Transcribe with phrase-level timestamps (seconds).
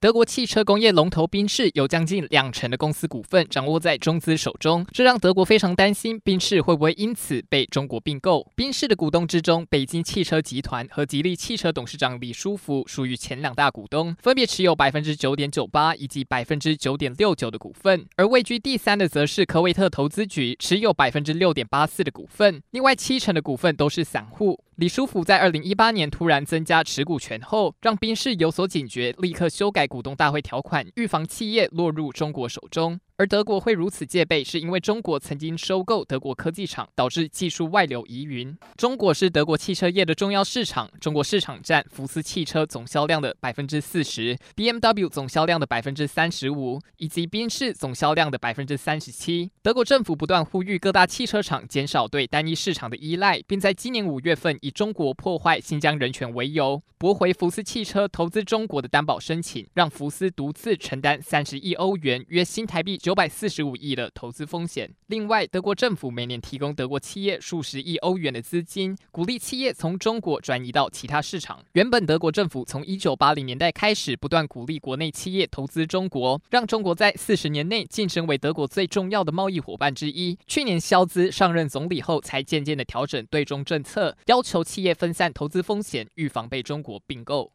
[0.00, 8.48] 德国汽车工业龙头宾士有将近两成的公司股份掌握在中资手中，这让德国非常担心宾士会不会因此被中国并购。
[8.54, 18.06] 宾士的股东之中，北京汽车集团和吉利汽车董事长李书福属于前两大股东，分别持有百分之九点九八以及百分之九点六九的股份。
[18.14, 24.62] 而位居第三的则是科威特投资局，持有百分之六点八四的股份，另外七成的股份都是散户。
[24.78, 33.00] 李书福在二零一八年突然增加持股权后，让宾士有所警觉，立刻修改股东大会条款，预防企业落入中国手中。
[33.18, 38.56] 而德国会如此戒备，是因为中国曾经收购德国科技厂，导致技术外流疑云。
[38.76, 49.50] 中国是德国汽车业的重要市场，中国市场占福斯汽车总销量的百分之四十，BMW 总销量的百分之三十五，以及宾士总销量的百分之三十七。
[49.62, 64.90] 德国政府不断呼吁各大汽车厂减少对单一市场的依赖，并在今年五月份以中国破坏新疆人权为由，驳回福斯汽车投资中国的担保申请，让福斯独自承担三十亿欧元（约新台币九百四十五亿的投资风险。
[65.06, 71.64] 另外，德国政府每年提供德国企业数十亿欧元的资金，鼓励企业从中国转移到其他市场。
[71.72, 80.36] 原本德国政府从一九八零年代开始不断鼓励国内企业投资中国，让中国在四十年内晋升为德国最重要的贸易伙伴之一。
[80.46, 87.50] 去年肖兹上任总理后，才渐渐的调整对中政策，要求企业分散投资风险，预防被中国并购。